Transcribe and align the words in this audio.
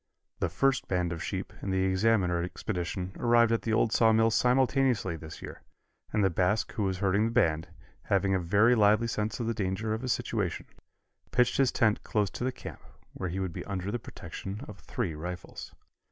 The 0.39 0.49
first 0.49 0.87
band 0.87 1.13
of 1.13 1.21
sheep 1.23 1.53
and 1.61 1.71
the 1.71 1.83
Examiner 1.83 2.41
expedition 2.41 3.11
arrived 3.17 3.51
at 3.51 3.61
the 3.61 3.73
old 3.73 3.91
Sawmill 3.93 4.31
simultaneously 4.31 5.15
this 5.15 5.43
year, 5.43 5.61
and 6.11 6.23
the 6.23 6.31
Basque 6.31 6.71
who 6.71 6.81
was 6.81 6.97
herding 6.97 7.25
the 7.25 7.31
band, 7.31 7.67
having 8.05 8.33
a 8.33 8.39
very 8.39 8.73
lively 8.73 9.05
sense 9.05 9.39
of 9.39 9.45
the 9.45 9.53
danger 9.53 9.93
of 9.93 10.01
his 10.01 10.11
situation, 10.11 10.65
pitched 11.29 11.57
his 11.57 11.71
tent 11.71 12.03
close 12.03 12.31
to 12.31 12.43
the 12.43 12.51
camp, 12.51 12.81
where 13.13 13.29
he 13.29 13.39
would 13.39 13.53
be 13.53 13.63
under 13.65 13.91
the 13.91 13.99
protection 13.99 14.61
of 14.67 14.79
three 14.79 15.13
rifles. 15.13 15.71